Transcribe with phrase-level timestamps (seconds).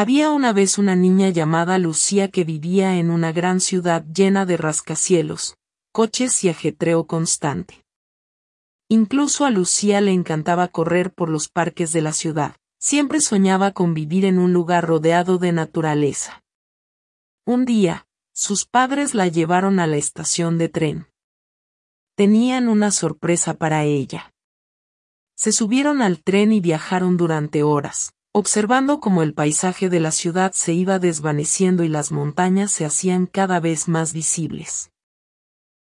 [0.00, 4.56] Había una vez una niña llamada Lucía que vivía en una gran ciudad llena de
[4.56, 5.58] rascacielos,
[5.92, 7.84] coches y ajetreo constante.
[8.88, 13.92] Incluso a Lucía le encantaba correr por los parques de la ciudad, siempre soñaba con
[13.92, 16.42] vivir en un lugar rodeado de naturaleza.
[17.44, 21.08] Un día, sus padres la llevaron a la estación de tren.
[22.16, 24.32] Tenían una sorpresa para ella.
[25.36, 30.52] Se subieron al tren y viajaron durante horas, observando cómo el paisaje de la ciudad
[30.52, 34.92] se iba desvaneciendo y las montañas se hacían cada vez más visibles.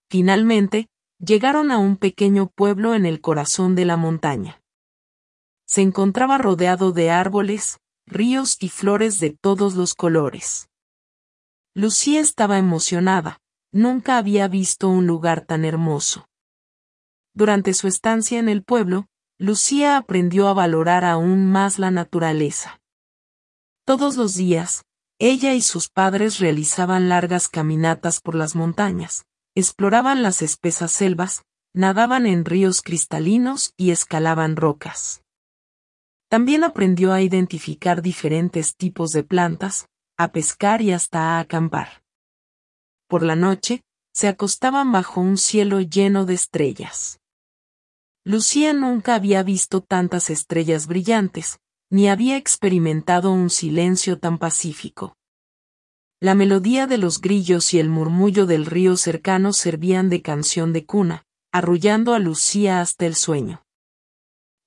[0.10, 0.88] Finalmente,
[1.20, 4.62] llegaron a un pequeño pueblo en el corazón de la montaña.
[5.66, 10.70] Se encontraba rodeado de árboles, ríos y flores de todos los colores.
[11.74, 13.40] Lucía estaba emocionada,
[13.72, 16.28] nunca había visto un lugar tan hermoso.
[17.34, 19.08] Durante su estancia en el pueblo,
[19.44, 22.80] Lucía aprendió a valorar aún más la naturaleza.
[23.86, 24.86] Todos los días,
[25.20, 32.26] ella y sus padres realizaban largas caminatas por las montañas, exploraban las espesas selvas, nadaban
[32.26, 35.24] en ríos cristalinos y escalaban rocas.
[36.30, 42.02] También aprendió a identificar diferentes tipos de plantas, a pescar y hasta a acampar.
[43.10, 43.82] Por la noche,
[44.14, 47.20] se acostaban bajo un cielo lleno de estrellas.
[48.26, 55.18] Lucía nunca había visto tantas estrellas brillantes, ni había experimentado un silencio tan pacífico.
[56.22, 60.86] La melodía de los grillos y el murmullo del río cercano servían de canción de
[60.86, 63.66] cuna, arrullando a Lucía hasta el sueño.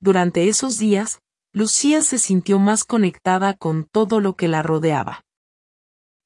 [0.01, 1.21] Durante esos días,
[1.55, 5.25] Lucía se sintió más conectada con todo lo que la rodeaba.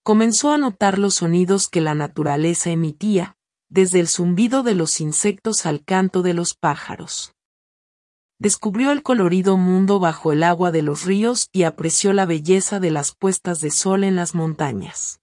[0.03, 3.37] Comenzó a notar los sonidos que la naturaleza emitía,
[3.71, 7.35] desde el zumbido de los insectos al canto de los pájaros.
[8.39, 12.91] Descubrió el colorido mundo bajo el agua de los ríos y apreció la belleza de
[12.91, 15.21] las puestas de sol en las montañas.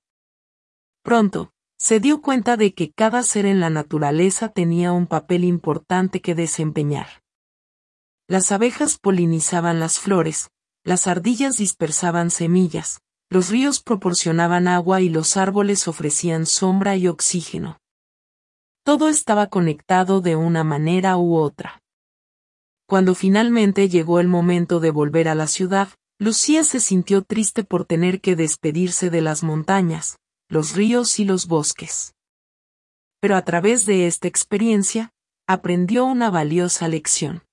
[1.04, 6.21] Pronto, se dio cuenta de que cada ser en la naturaleza tenía un papel importante
[6.21, 7.23] que desempeñar.
[8.27, 10.50] Las abejas polinizaban las flores,
[10.83, 17.77] las ardillas dispersaban semillas, los ríos proporcionaban agua y los árboles ofrecían sombra y oxígeno.
[18.87, 21.83] Todo estaba conectado de una manera u otra.
[22.87, 25.89] Cuando finalmente llegó el momento de volver a la ciudad,
[26.20, 31.47] Lucía se sintió triste por tener que despedirse de las montañas, los ríos y los
[31.47, 32.14] bosques.
[33.20, 35.11] Pero a través de esta experiencia,
[35.47, 37.43] aprendió una valiosa lección.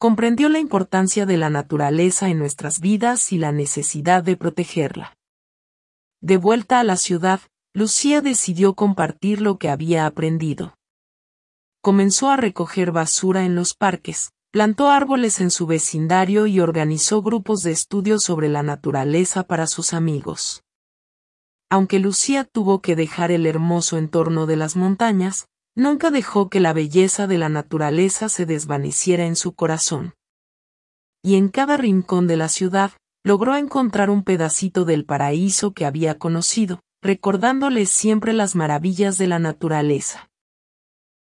[0.00, 5.16] Comprendió la importancia de la naturaleza en nuestras vidas y la necesidad de protegerla.
[6.20, 7.40] De vuelta a la ciudad,
[7.76, 10.76] Lucía decidió compartir lo que había aprendido.
[11.82, 17.64] Comenzó a recoger basura en los parques, plantó árboles en su vecindario y organizó grupos
[17.64, 20.62] de estudio sobre la naturaleza para sus amigos.
[21.68, 26.72] Aunque Lucía tuvo que dejar el hermoso entorno de las montañas, nunca dejó que la
[26.72, 30.14] belleza de la naturaleza se desvaneciera en su corazón.
[31.24, 32.92] Y en cada rincón de la ciudad,
[33.24, 39.38] logró encontrar un pedacito del paraíso que había conocido, recordándoles siempre las maravillas de la
[39.38, 40.30] naturaleza.